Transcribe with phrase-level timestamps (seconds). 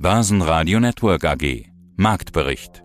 [0.00, 1.64] Börsenradio Network AG.
[1.96, 2.84] Marktbericht.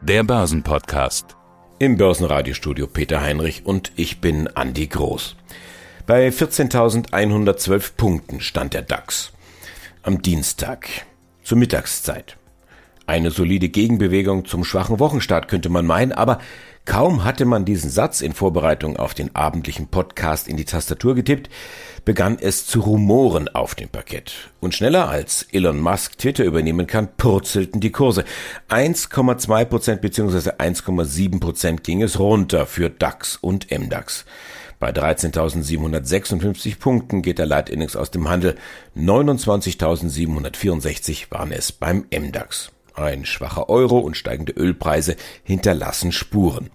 [0.00, 1.36] Der Börsenpodcast.
[1.80, 5.34] Im Börsenradiostudio Peter Heinrich und ich bin Andi Groß.
[6.06, 9.32] Bei 14.112 Punkten stand der DAX.
[10.04, 10.86] Am Dienstag.
[11.42, 12.36] Zur Mittagszeit.
[13.08, 16.38] Eine solide Gegenbewegung zum schwachen Wochenstart könnte man meinen, aber
[16.84, 21.50] kaum hatte man diesen Satz in Vorbereitung auf den abendlichen Podcast in die Tastatur getippt,
[22.06, 24.32] begann es zu rumoren auf dem Parkett.
[24.60, 28.24] Und schneller als Elon Musk Twitter übernehmen kann, purzelten die Kurse.
[28.70, 30.52] 1,2 Prozent bzw.
[30.52, 34.24] 1,7 Prozent ging es runter für DAX und MDAX.
[34.78, 38.54] Bei 13.756 Punkten geht der Leitindex aus dem Handel.
[38.96, 42.70] 29.764 waren es beim MDAX.
[42.94, 46.70] Ein schwacher Euro und steigende Ölpreise hinterlassen Spuren.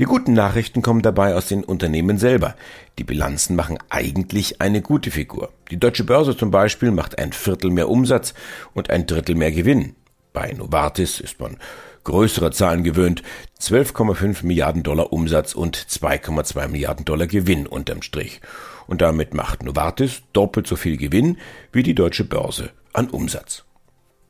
[0.00, 2.56] Die guten Nachrichten kommen dabei aus den Unternehmen selber.
[2.98, 5.52] Die Bilanzen machen eigentlich eine gute Figur.
[5.70, 8.34] Die deutsche Börse zum Beispiel macht ein Viertel mehr Umsatz
[8.72, 9.94] und ein Drittel mehr Gewinn.
[10.32, 11.58] Bei Novartis ist man
[12.02, 13.22] größere Zahlen gewöhnt.
[13.60, 18.40] 12,5 Milliarden Dollar Umsatz und 2,2 Milliarden Dollar Gewinn unterm Strich.
[18.88, 21.38] Und damit macht Novartis doppelt so viel Gewinn
[21.70, 23.64] wie die deutsche Börse an Umsatz.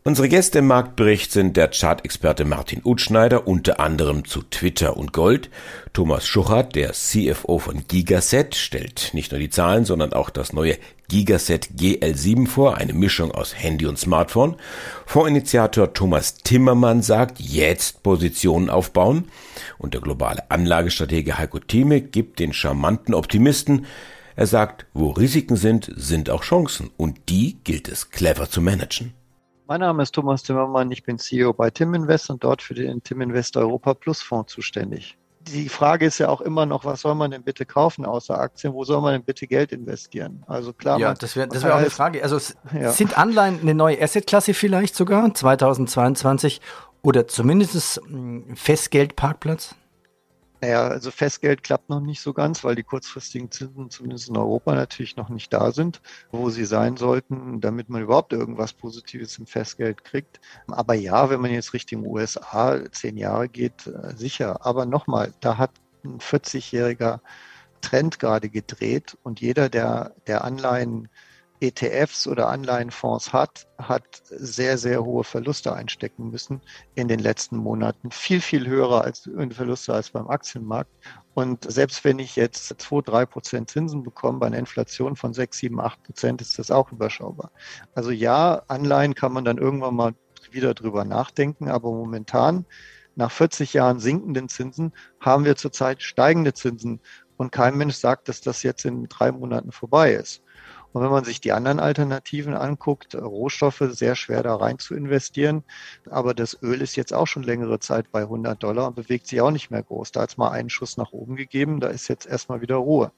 [0.07, 5.49] Unsere Gäste im Marktbericht sind der Chartexperte Martin Utschneider, unter anderem zu Twitter und Gold,
[5.95, 10.77] Thomas Schuchert, der CFO von Gigaset, stellt nicht nur die Zahlen, sondern auch das neue
[11.09, 14.57] Gigaset GL7 vor, eine Mischung aus Handy und Smartphone.
[15.07, 19.29] Fondsinitiator Thomas Timmermann sagt, jetzt Positionen aufbauen.
[19.79, 23.87] Und der globale Anlagestratege Heiko Thieme gibt den charmanten Optimisten,
[24.37, 29.15] er sagt, wo Risiken sind, sind auch Chancen und die gilt es clever zu managen.
[29.67, 33.03] Mein Name ist Thomas Timmermann, ich bin CEO bei Tim Invest und dort für den
[33.03, 35.17] Tim Invest Europa Plus Fonds zuständig.
[35.41, 38.75] Die Frage ist ja auch immer noch, was soll man denn bitte kaufen außer Aktien?
[38.75, 40.43] Wo soll man denn bitte Geld investieren?
[40.47, 40.99] Also klar.
[40.99, 42.23] Ja, man, das wäre das wär auch eine Frage.
[42.23, 42.39] Also
[42.79, 42.93] ja.
[42.93, 46.61] sind Anleihen eine neue Assetklasse vielleicht sogar 2022
[47.03, 48.03] oder zumindest
[48.55, 49.75] Festgeldparkplatz?
[50.65, 54.75] Naja, also Festgeld klappt noch nicht so ganz, weil die kurzfristigen Zinsen zumindest in Europa
[54.75, 56.01] natürlich noch nicht da sind,
[56.33, 60.41] wo sie sein sollten, damit man überhaupt irgendwas Positives im Festgeld kriegt.
[60.69, 64.65] Aber ja, wenn man jetzt Richtung USA zehn Jahre geht, äh, sicher.
[64.65, 65.73] Aber nochmal, da hat
[66.03, 67.21] ein 40-jähriger
[67.83, 71.11] Trend gerade gedreht und jeder, der, der Anleihen
[71.65, 76.61] ETFs oder Anleihenfonds hat, hat sehr, sehr hohe Verluste einstecken müssen
[76.95, 78.11] in den letzten Monaten.
[78.11, 80.91] Viel, viel höhere als Verluste als beim Aktienmarkt.
[81.33, 85.59] Und selbst wenn ich jetzt 2, 3 Prozent Zinsen bekomme bei einer Inflation von 6,
[85.59, 87.51] 7, 8 Prozent, ist das auch überschaubar.
[87.95, 90.15] Also ja, Anleihen kann man dann irgendwann mal
[90.51, 92.67] wieder drüber nachdenken, aber momentan
[93.17, 97.01] nach 40 Jahren sinkenden Zinsen haben wir zurzeit steigende Zinsen
[97.37, 100.44] und kein Mensch sagt, dass das jetzt in drei Monaten vorbei ist.
[100.95, 105.65] Und wenn man sich die anderen Alternativen anguckt, Rohstoffe sehr schwer da rein zu investieren.
[106.09, 109.41] Aber das Öl ist jetzt auch schon längere Zeit bei 100 Dollar und bewegt sich
[109.41, 110.13] auch nicht mehr groß.
[110.13, 111.81] Da hat es mal einen Schuss nach oben gegeben.
[111.81, 113.11] Da ist jetzt erstmal wieder Ruhe.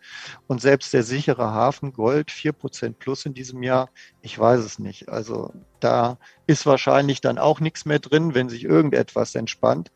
[0.46, 3.90] Und selbst der sichere Hafen Gold, 4% plus in diesem Jahr,
[4.22, 5.10] ich weiß es nicht.
[5.10, 6.16] Also da
[6.46, 9.92] ist wahrscheinlich dann auch nichts mehr drin, wenn sich irgendetwas entspannt.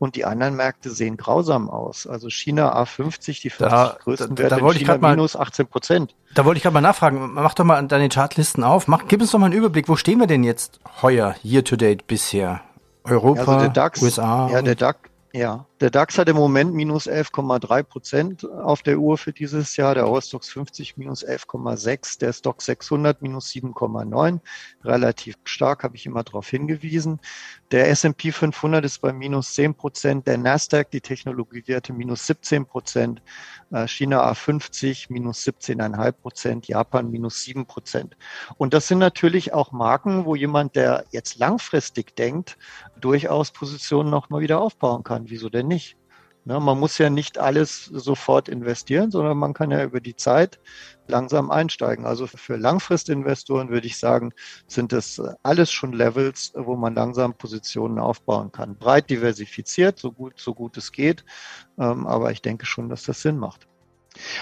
[0.00, 2.06] Und die anderen Märkte sehen grausam aus.
[2.06, 5.36] Also China A50, die 50 da, größten da, da, Werte da in China mal, minus
[5.36, 6.14] 18 Prozent.
[6.34, 7.34] Da wollte ich gerade mal nachfragen.
[7.34, 8.88] Mach doch mal deine Chartlisten auf.
[8.88, 9.90] Mach, gib uns doch mal einen Überblick.
[9.90, 12.62] Wo stehen wir denn jetzt heuer, year to date bisher?
[13.04, 14.48] Europa, also der DAX, USA?
[14.50, 15.00] Ja, der DAX,
[15.32, 19.94] ja, der DAX hat im Moment minus 11,3 Prozent auf der Uhr für dieses Jahr,
[19.94, 24.40] der Eurostox 50 minus 11,6, der Stock 600 minus 7,9,
[24.84, 27.20] relativ stark, habe ich immer darauf hingewiesen.
[27.70, 33.22] Der S&P 500 ist bei minus 10 Prozent, der Nasdaq, die Technologiewerte, minus 17 Prozent,
[33.70, 38.16] äh, China A50 minus 17,5 Prozent, Japan minus 7 Prozent.
[38.58, 42.58] Und das sind natürlich auch Marken, wo jemand, der jetzt langfristig denkt,
[43.00, 45.30] durchaus Positionen nochmal wieder aufbauen kann.
[45.30, 45.96] Wieso denn nicht.
[46.46, 50.58] Ne, man muss ja nicht alles sofort investieren, sondern man kann ja über die Zeit
[51.06, 52.06] langsam einsteigen.
[52.06, 54.32] Also für Langfristinvestoren würde ich sagen,
[54.66, 58.76] sind das alles schon Levels, wo man langsam Positionen aufbauen kann.
[58.76, 61.24] Breit diversifiziert, so gut, so gut es geht.
[61.78, 63.69] Ähm, aber ich denke schon, dass das Sinn macht.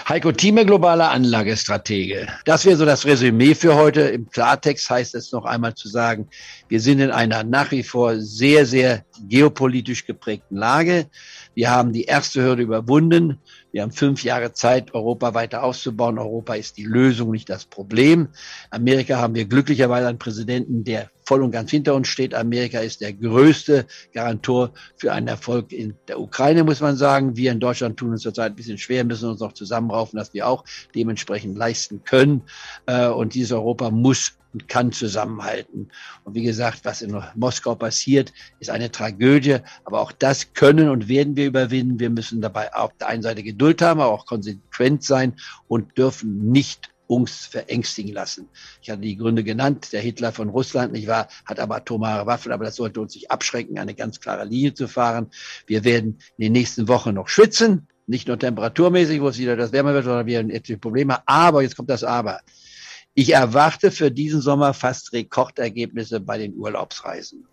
[0.07, 2.27] Heiko Thieme, globaler Anlagestratege.
[2.45, 4.01] Das wäre so das Resümee für heute.
[4.01, 6.27] Im Klartext heißt es noch einmal zu sagen,
[6.67, 11.07] wir sind in einer nach wie vor sehr, sehr geopolitisch geprägten Lage.
[11.53, 13.39] Wir haben die erste Hürde überwunden.
[13.71, 16.17] Wir haben fünf Jahre Zeit, Europa weiter auszubauen.
[16.17, 18.29] Europa ist die Lösung, nicht das Problem.
[18.71, 22.33] Amerika haben wir glücklicherweise einen Präsidenten, der voll und ganz hinter uns steht.
[22.33, 23.85] Amerika ist der größte
[24.15, 27.37] Garantor für einen Erfolg in der Ukraine, muss man sagen.
[27.37, 30.47] Wir in Deutschland tun uns zurzeit ein bisschen schwer, müssen uns noch zusammenraufen, dass wir
[30.47, 30.63] auch
[30.95, 32.41] dementsprechend leisten können.
[32.87, 35.91] Äh, und dieses Europa muss und kann zusammenhalten.
[36.23, 39.57] Und wie gesagt, was in Moskau passiert, ist eine Tragödie.
[39.85, 41.99] Aber auch das können und werden wir überwinden.
[41.99, 45.35] Wir müssen dabei auf der einen Seite Geduld haben, aber auch konsequent sein
[45.67, 48.47] und dürfen nicht uns verängstigen lassen.
[48.83, 49.91] Ich hatte die Gründe genannt.
[49.93, 53.31] Der Hitler von Russland, nicht wahr, hat aber atomare Waffen, aber das sollte uns nicht
[53.31, 55.31] abschrecken, eine ganz klare Linie zu fahren.
[55.65, 59.71] Wir werden in den nächsten Wochen noch schwitzen, nicht nur temperaturmäßig, wo es wieder das
[59.71, 61.27] wärmer wird, sondern wir haben etliche Probleme.
[61.27, 62.41] Aber, jetzt kommt das Aber.
[63.15, 67.47] Ich erwarte für diesen Sommer fast Rekordergebnisse bei den Urlaubsreisen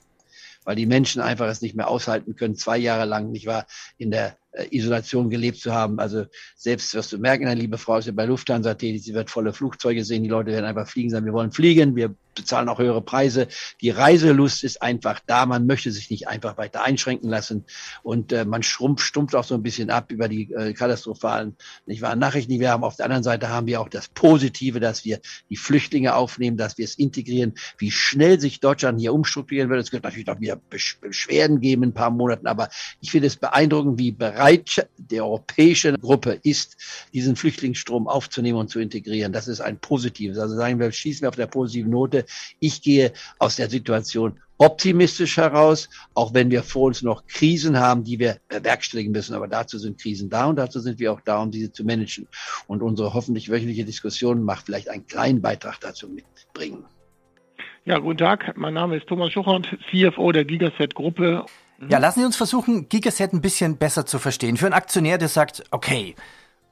[0.67, 3.67] weil die Menschen einfach es nicht mehr aushalten können, zwei Jahre lang, nicht wahr,
[3.99, 4.37] in der
[4.70, 5.99] Isolation gelebt zu haben.
[5.99, 6.26] Also
[6.56, 9.53] selbst wirst du merken, deine liebe Frau ist ja bei Lufthansa tätig, sie wird volle
[9.53, 13.03] Flugzeuge sehen, die Leute werden einfach fliegen, sagen, wir wollen fliegen, wir bezahlen auch höhere
[13.03, 13.49] Preise.
[13.81, 17.65] Die Reiselust ist einfach da, man möchte sich nicht einfach weiter einschränken lassen
[18.03, 21.56] und äh, man schrumpft, stumpft auch so ein bisschen ab über die äh, katastrophalen
[21.87, 22.85] nicht wahr, Nachrichten, die wir haben.
[22.85, 26.79] Auf der anderen Seite haben wir auch das Positive, dass wir die Flüchtlinge aufnehmen, dass
[26.79, 29.81] wir es integrieren, wie schnell sich Deutschland hier umstrukturieren wird.
[29.81, 32.69] Es wird natürlich noch wieder Beschwerden geben in ein paar Monaten, aber
[33.00, 36.77] ich finde es beeindruckend, wie bereit der europäischen Gruppe ist,
[37.12, 39.33] diesen Flüchtlingsstrom aufzunehmen und zu integrieren.
[39.33, 40.38] Das ist ein positives.
[40.38, 42.25] Also sagen wir, schießen wir auf der positiven Note.
[42.61, 48.05] Ich gehe aus der Situation optimistisch heraus, auch wenn wir vor uns noch Krisen haben,
[48.05, 49.34] die wir bewerkstelligen müssen.
[49.34, 52.26] Aber dazu sind Krisen da und dazu sind wir auch da, um diese zu managen.
[52.67, 56.84] Und unsere hoffentlich wöchentliche Diskussion macht vielleicht einen kleinen Beitrag dazu mitbringen.
[57.84, 58.56] Ja, guten Tag.
[58.56, 61.44] Mein Name ist Thomas Schuchert, CFO der Gigaset-Gruppe.
[61.78, 61.88] Mhm.
[61.90, 64.56] Ja, lassen Sie uns versuchen, Gigaset ein bisschen besser zu verstehen.
[64.56, 66.17] Für einen Aktionär, der sagt, okay,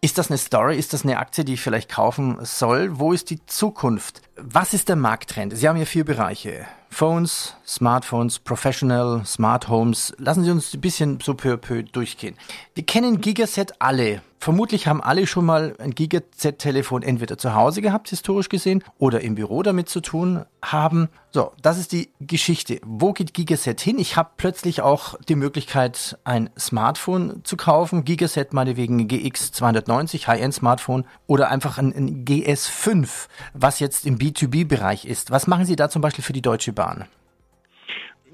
[0.05, 0.77] ist das eine Story?
[0.77, 2.99] Ist das eine Aktie, die ich vielleicht kaufen soll?
[2.99, 4.21] Wo ist die Zukunft?
[4.37, 5.56] Was ist der Markttrend?
[5.56, 6.67] Sie haben ja vier Bereiche.
[6.94, 10.14] Phones, Smartphones, Professional, Smart Homes.
[10.19, 12.37] Lassen Sie uns ein bisschen so peu à peu durchgehen.
[12.75, 14.23] Wir kennen Gigaset alle.
[14.44, 19.37] Vermutlich haben alle schon mal ein Gigaset-Telefon entweder zu Hause gehabt, historisch gesehen, oder im
[19.37, 21.08] Büro damit zu tun haben.
[21.31, 22.79] So, das ist die Geschichte.
[22.85, 23.99] Wo geht Gigaset hin?
[23.99, 28.05] Ich habe plötzlich auch die Möglichkeit, ein Smartphone zu kaufen.
[28.05, 35.31] Gigaset meinetwegen GX 290, High-End-Smartphone, oder einfach ein, ein GS5, was jetzt im B2B-Bereich ist.
[35.31, 36.84] Was machen Sie da zum Beispiel für die Deutsche Bahn?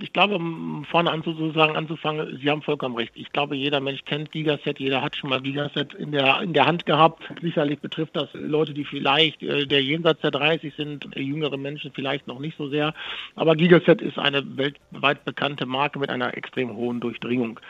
[0.03, 0.39] Ich glaube,
[0.91, 3.13] vorne an sozusagen anzufangen, Sie haben vollkommen recht.
[3.15, 6.67] Ich glaube, jeder Mensch kennt Gigaset, jeder hat schon mal Gigaset in der, in der
[6.67, 7.23] Hand gehabt.
[7.43, 11.93] Sicherlich betrifft das Leute, die vielleicht äh, der jenseits der 30 sind, äh, jüngere Menschen
[11.93, 12.95] vielleicht noch nicht so sehr.
[13.37, 17.61] Aber Gigaset ist eine weltweit bekannte Marke mit einer extrem hohen Durchdringung.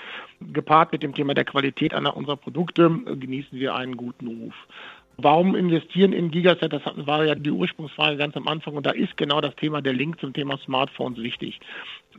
[0.40, 4.54] Gepaart mit dem Thema der Qualität einer unserer Produkte äh, genießen wir einen guten Ruf.
[5.22, 6.72] Warum investieren in Gigaset?
[6.72, 9.92] Das war ja die Ursprungsfrage ganz am Anfang und da ist genau das Thema der
[9.92, 11.60] Link zum Thema Smartphones wichtig.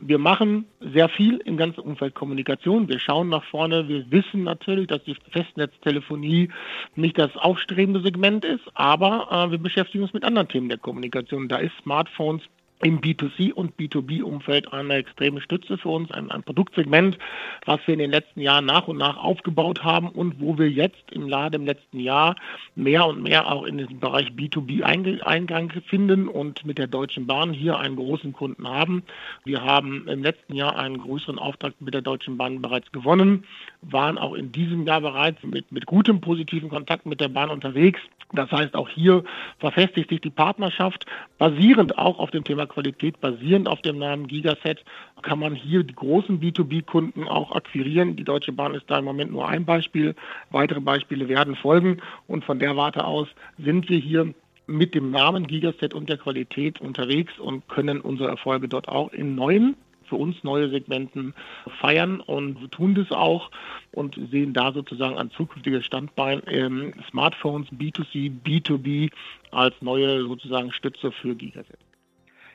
[0.00, 2.88] Wir machen sehr viel im ganzen Umfeld Kommunikation.
[2.88, 3.88] Wir schauen nach vorne.
[3.88, 6.50] Wir wissen natürlich, dass die Festnetztelefonie
[6.96, 11.48] nicht das aufstrebende Segment ist, aber äh, wir beschäftigen uns mit anderen Themen der Kommunikation.
[11.48, 12.42] Da ist Smartphones
[12.82, 17.16] im B2C und B2B-Umfeld eine extreme Stütze für uns, ein, ein, Produktsegment,
[17.64, 21.10] was wir in den letzten Jahren nach und nach aufgebaut haben und wo wir jetzt
[21.12, 22.34] im Lade im letzten Jahr
[22.74, 27.52] mehr und mehr auch in den Bereich B2B Eingang finden und mit der Deutschen Bahn
[27.52, 29.04] hier einen großen Kunden haben.
[29.44, 33.44] Wir haben im letzten Jahr einen größeren Auftrag mit der Deutschen Bahn bereits gewonnen,
[33.82, 38.00] waren auch in diesem Jahr bereits mit, mit gutem positiven Kontakt mit der Bahn unterwegs.
[38.32, 39.24] Das heißt, auch hier
[39.58, 41.04] verfestigt sich die Partnerschaft
[41.38, 44.82] basierend auch auf dem Thema Qualität basierend auf dem Namen Gigaset
[45.22, 48.16] kann man hier die großen B2B-Kunden auch akquirieren.
[48.16, 50.14] Die Deutsche Bahn ist da im Moment nur ein Beispiel.
[50.50, 52.00] Weitere Beispiele werden folgen.
[52.26, 54.34] Und von der Warte aus sind wir hier
[54.66, 59.34] mit dem Namen Gigaset und der Qualität unterwegs und können unsere Erfolge dort auch in
[59.34, 59.76] neuen
[60.12, 61.32] für uns neue Segmenten
[61.80, 63.50] feiern und tun das auch
[63.92, 69.10] und sehen da sozusagen ein zukünftiges Standbein ähm, Smartphones B2C, B2B
[69.52, 71.78] als neue sozusagen Stütze für Gigaset.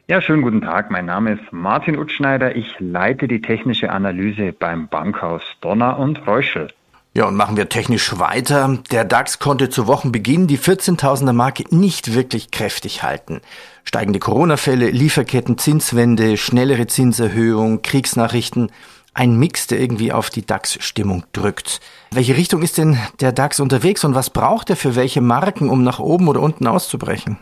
[0.07, 0.91] Ja, schönen guten Tag.
[0.91, 2.55] Mein Name ist Martin Utschneider.
[2.55, 6.67] Ich leite die technische Analyse beim Bankhaus Donner und Reuschel.
[7.17, 8.77] Ja, und machen wir technisch weiter.
[8.91, 13.41] Der DAX konnte zu Wochenbeginn die 14.000er Marke nicht wirklich kräftig halten.
[13.85, 18.69] Steigende Corona-Fälle, Lieferketten, Zinswende, schnellere Zinserhöhung, Kriegsnachrichten.
[19.15, 21.79] Ein Mix, der irgendwie auf die DAX-Stimmung drückt.
[22.11, 25.83] Welche Richtung ist denn der DAX unterwegs und was braucht er für welche Marken, um
[25.83, 27.39] nach oben oder unten auszubrechen?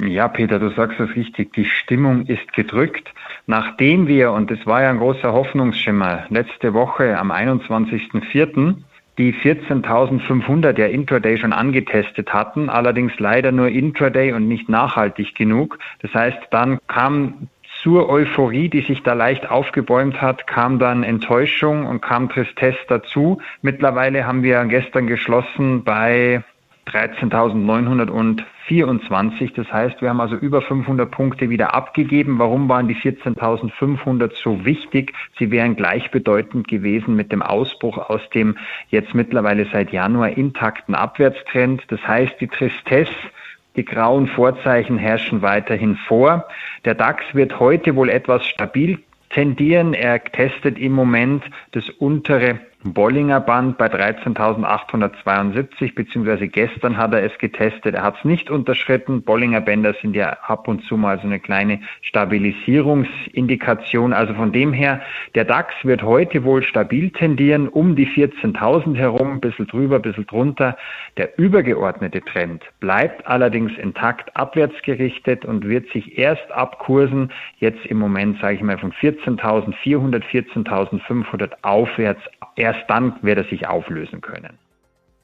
[0.00, 1.52] Ja, Peter, du sagst es richtig.
[1.52, 3.12] Die Stimmung ist gedrückt.
[3.46, 8.76] Nachdem wir, und das war ja ein großer Hoffnungsschimmer, letzte Woche am 21.04.
[9.18, 15.78] die 14.500 ja Intraday schon angetestet hatten, allerdings leider nur Intraday und nicht nachhaltig genug.
[16.00, 17.48] Das heißt, dann kam
[17.82, 23.40] zur Euphorie, die sich da leicht aufgebäumt hat, kam dann Enttäuschung und kam Tristesse dazu.
[23.60, 26.44] Mittlerweile haben wir gestern geschlossen bei
[26.86, 29.54] 13.924.
[29.54, 32.38] Das heißt, wir haben also über 500 Punkte wieder abgegeben.
[32.38, 35.12] Warum waren die 14.500 so wichtig?
[35.38, 38.56] Sie wären gleichbedeutend gewesen mit dem Ausbruch aus dem
[38.88, 41.82] jetzt mittlerweile seit Januar intakten Abwärtstrend.
[41.88, 43.12] Das heißt, die Tristesse
[43.76, 46.46] die grauen Vorzeichen herrschen weiterhin vor.
[46.84, 48.98] Der DAX wird heute wohl etwas stabil
[49.30, 49.94] tendieren.
[49.94, 57.38] Er testet im Moment das untere Bollinger Band bei 13.872, beziehungsweise gestern hat er es
[57.38, 57.94] getestet.
[57.94, 59.22] Er hat es nicht unterschritten.
[59.22, 64.12] Bollinger Bänder sind ja ab und zu mal so eine kleine Stabilisierungsindikation.
[64.12, 65.00] Also von dem her,
[65.36, 70.02] der DAX wird heute wohl stabil tendieren, um die 14.000 herum, ein bisschen drüber, ein
[70.02, 70.76] bisschen drunter.
[71.18, 77.98] Der übergeordnete Trend bleibt allerdings intakt abwärts gerichtet und wird sich erst abkursen, jetzt im
[77.98, 82.22] Moment, sage ich mal, von 14.400, 14.500 aufwärts
[82.56, 84.58] erst dann wird er sich auflösen können.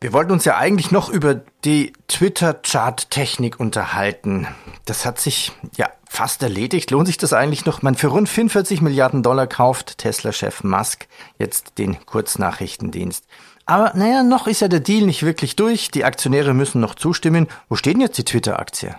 [0.00, 4.46] Wir wollten uns ja eigentlich noch über die Twitter-Chart-Technik unterhalten.
[4.86, 6.92] Das hat sich ja fast erledigt.
[6.92, 7.82] Lohnt sich das eigentlich noch?
[7.82, 13.26] Man für rund 44 Milliarden Dollar kauft Tesla-Chef Musk jetzt den Kurznachrichtendienst.
[13.66, 15.90] Aber naja, noch ist ja der Deal nicht wirklich durch.
[15.90, 17.48] Die Aktionäre müssen noch zustimmen.
[17.68, 18.94] Wo steht denn jetzt die Twitter-Aktie?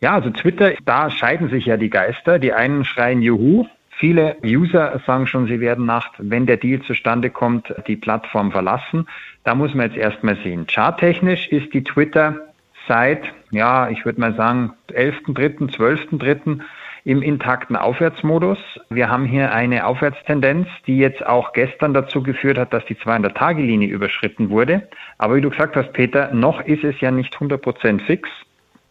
[0.00, 2.38] Ja, also Twitter, da scheiden sich ja die Geister.
[2.40, 3.66] Die einen schreien Juhu,
[3.98, 9.06] Viele User sagen schon, sie werden nach, wenn der Deal zustande kommt, die Plattform verlassen.
[9.42, 10.66] Da muss man jetzt erstmal sehen.
[10.66, 12.36] Charttechnisch ist die Twitter
[12.86, 16.60] seit, ja, ich würde mal sagen, 11.3., 12.3.
[17.04, 18.58] im intakten Aufwärtsmodus.
[18.90, 23.88] Wir haben hier eine Aufwärtstendenz, die jetzt auch gestern dazu geführt hat, dass die 200-Tage-Linie
[23.88, 24.86] überschritten wurde.
[25.16, 28.28] Aber wie du gesagt hast, Peter, noch ist es ja nicht 100% fix.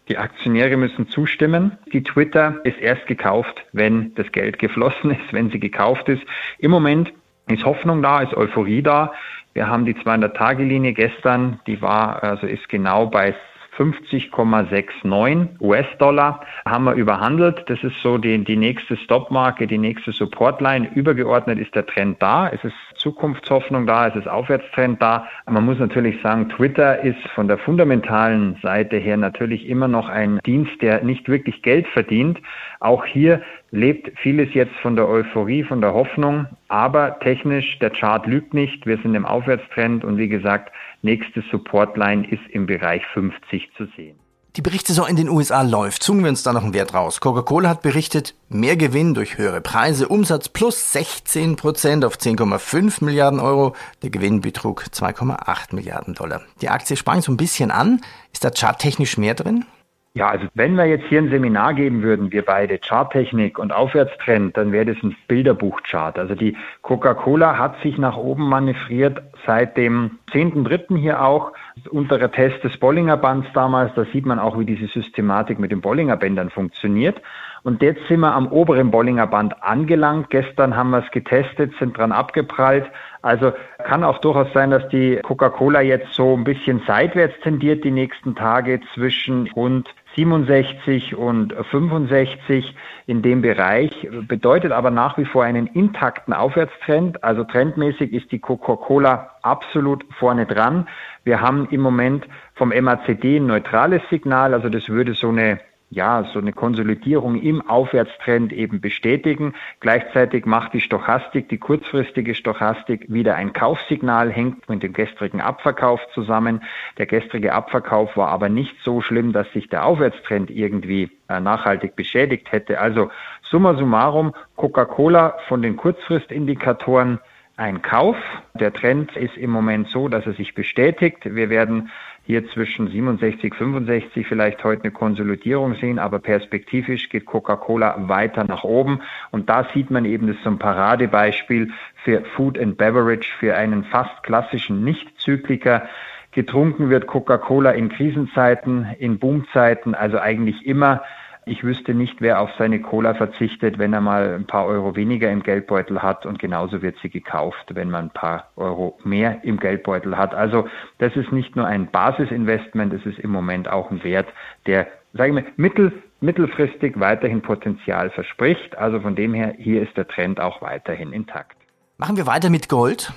[0.08, 1.78] Die Aktionäre müssen zustimmen.
[1.92, 6.22] Die Twitter ist erst gekauft, wenn das Geld geflossen ist, wenn sie gekauft ist.
[6.58, 7.12] Im Moment
[7.48, 9.12] ist Hoffnung da, ist Euphorie da.
[9.52, 13.34] Wir haben die 200-Tage-Linie gestern, die war, also ist genau bei
[13.78, 17.64] 50,69 US-Dollar haben wir überhandelt.
[17.66, 20.90] Das ist so die, die nächste Stop-Marke, die nächste Support-Line.
[20.94, 22.48] Übergeordnet ist der Trend da.
[22.48, 25.28] Es ist Zukunftshoffnung da, es ist Aufwärtstrend da.
[25.46, 30.40] Man muss natürlich sagen, Twitter ist von der fundamentalen Seite her natürlich immer noch ein
[30.44, 32.40] Dienst, der nicht wirklich Geld verdient.
[32.80, 36.46] Auch hier lebt vieles jetzt von der Euphorie, von der Hoffnung.
[36.68, 38.86] Aber technisch, der Chart lügt nicht.
[38.86, 40.72] Wir sind im Aufwärtstrend und wie gesagt,
[41.02, 44.25] nächste Supportline ist im Bereich 50 zu sehen.
[44.56, 46.02] Die Berichtssaison in den USA läuft.
[46.02, 47.20] Zugen wir uns da noch einen Wert raus.
[47.20, 53.38] Coca-Cola hat berichtet, mehr Gewinn durch höhere Preise, Umsatz plus 16 Prozent auf 10,5 Milliarden
[53.38, 53.76] Euro.
[54.02, 56.40] Der Gewinn betrug 2,8 Milliarden Dollar.
[56.62, 58.00] Die Aktie sprang so ein bisschen an.
[58.32, 59.66] Ist da charttechnisch mehr drin?
[60.16, 64.56] Ja, also wenn wir jetzt hier ein Seminar geben würden, wir beide, Charttechnik und Aufwärtstrend,
[64.56, 66.18] dann wäre das ein Bilderbuchchart.
[66.18, 70.96] Also die Coca-Cola hat sich nach oben manövriert seit dem 10.3.
[70.96, 71.52] hier auch.
[71.90, 75.82] Unterer Test des Bollinger Bands damals, da sieht man auch, wie diese Systematik mit den
[75.82, 77.20] Bollinger Bändern funktioniert.
[77.62, 80.30] Und jetzt sind wir am oberen Bollinger Band angelangt.
[80.30, 82.86] Gestern haben wir es getestet, sind dran abgeprallt.
[83.20, 83.52] Also
[83.84, 88.34] kann auch durchaus sein, dass die Coca-Cola jetzt so ein bisschen seitwärts tendiert die nächsten
[88.34, 92.74] Tage zwischen rund 67 und 65
[93.06, 97.22] in dem Bereich, bedeutet aber nach wie vor einen intakten Aufwärtstrend.
[97.22, 100.88] Also trendmäßig ist die Coca-Cola absolut vorne dran.
[101.24, 106.24] Wir haben im Moment vom MACD ein neutrales Signal, also das würde so eine ja,
[106.32, 109.54] so eine Konsolidierung im Aufwärtstrend eben bestätigen.
[109.80, 116.00] Gleichzeitig macht die Stochastik, die kurzfristige Stochastik wieder ein Kaufsignal, hängt mit dem gestrigen Abverkauf
[116.12, 116.62] zusammen.
[116.98, 121.94] Der gestrige Abverkauf war aber nicht so schlimm, dass sich der Aufwärtstrend irgendwie äh, nachhaltig
[121.94, 122.80] beschädigt hätte.
[122.80, 123.10] Also
[123.42, 127.20] summa summarum, Coca-Cola von den Kurzfristindikatoren
[127.56, 128.16] ein Kauf.
[128.54, 131.18] Der Trend ist im Moment so, dass er sich bestätigt.
[131.24, 131.90] Wir werden
[132.26, 138.64] hier zwischen 67, 65 vielleicht heute eine Konsolidierung sehen, aber perspektivisch geht Coca-Cola weiter nach
[138.64, 139.00] oben.
[139.30, 141.70] Und da sieht man eben, das ist so ein Paradebeispiel
[142.02, 145.88] für Food and Beverage, für einen fast klassischen Nicht-Zykliker.
[146.32, 151.02] Getrunken wird Coca-Cola in Krisenzeiten, in Boomzeiten, also eigentlich immer
[151.48, 155.30] ich wüsste nicht, wer auf seine Cola verzichtet, wenn er mal ein paar Euro weniger
[155.30, 159.58] im Geldbeutel hat und genauso wird sie gekauft, wenn man ein paar Euro mehr im
[159.58, 160.34] Geldbeutel hat.
[160.34, 164.26] Also das ist nicht nur ein Basisinvestment, es ist im Moment auch ein Wert,
[164.66, 168.76] der, sagen wir, mittel, mittelfristig weiterhin Potenzial verspricht.
[168.76, 171.56] Also von dem her, hier ist der Trend auch weiterhin intakt.
[171.96, 173.12] Machen wir weiter mit Gold.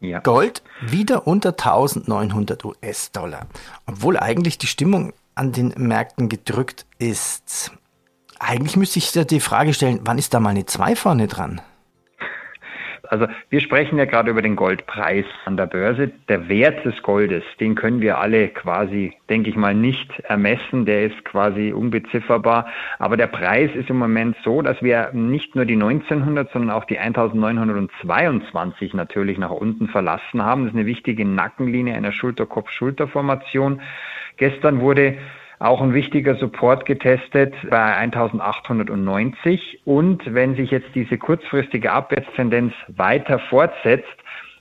[0.00, 0.20] Ja.
[0.20, 3.46] Gold wieder unter 1900 US-Dollar.
[3.86, 7.72] Obwohl eigentlich die Stimmung an den Märkten gedrückt ist.
[8.38, 11.60] Eigentlich müsste ich dir die Frage stellen, wann ist da mal eine 2 vorne dran?
[13.14, 16.10] Also wir sprechen ja gerade über den Goldpreis an der Börse.
[16.28, 20.84] Der Wert des Goldes, den können wir alle quasi, denke ich mal, nicht ermessen.
[20.84, 22.66] Der ist quasi unbezifferbar.
[22.98, 26.86] Aber der Preis ist im Moment so, dass wir nicht nur die 1900, sondern auch
[26.86, 30.64] die 1922 natürlich nach unten verlassen haben.
[30.64, 33.80] Das ist eine wichtige Nackenlinie einer Schulter-Kopf-Schulter-Formation.
[34.38, 35.18] Gestern wurde
[35.64, 39.80] auch ein wichtiger Support getestet bei 1890.
[39.84, 44.08] Und wenn sich jetzt diese kurzfristige Abwärtstendenz weiter fortsetzt,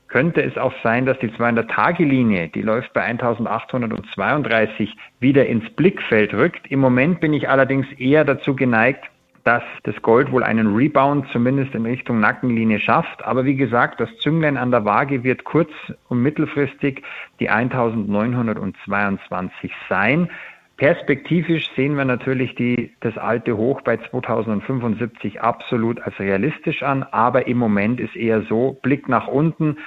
[0.08, 6.70] könnte es auch sein, dass die 200-Tage-Linie, die läuft bei 1832, wieder ins Blickfeld rückt.
[6.70, 9.10] Im Moment bin ich allerdings eher dazu geneigt,
[9.44, 13.26] dass das Gold wohl einen Rebound zumindest in Richtung Nackenlinie schafft.
[13.26, 15.74] Aber wie gesagt, das Zünglein an der Waage wird kurz-
[16.08, 17.04] und mittelfristig
[17.40, 20.30] die 1922 sein.
[20.78, 27.48] Perspektivisch sehen wir natürlich die, das alte Hoch bei 2075 absolut als realistisch an, aber
[27.48, 29.78] im Moment ist eher so, Blick nach unten,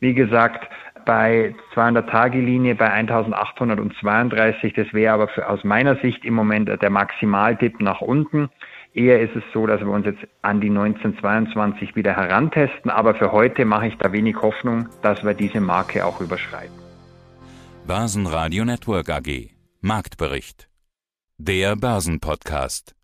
[0.00, 0.68] wie gesagt,
[1.06, 7.80] bei 200-Tage-Linie bei 1832, das wäre aber für, aus meiner Sicht im Moment der Maximaltipp
[7.80, 8.50] nach unten.
[8.92, 13.32] Eher ist es so, dass wir uns jetzt an die 1922 wieder herantesten, aber für
[13.32, 16.74] heute mache ich da wenig Hoffnung, dass wir diese Marke auch überschreiten.
[17.86, 19.53] Basen Radio Network AG
[19.86, 20.70] Marktbericht.
[21.36, 22.94] Der Börsenpodcast.